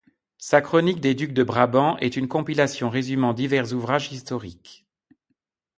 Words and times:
Sa 0.39 0.61
chronique 0.61 0.99
des 0.99 1.13
ducs 1.13 1.31
de 1.35 1.43
Brabant 1.43 1.95
est 1.99 2.17
une 2.17 2.27
compilation 2.27 2.89
résumant 2.89 3.35
divers 3.35 3.71
ouvrages 3.71 4.11
historiques. 4.11 4.87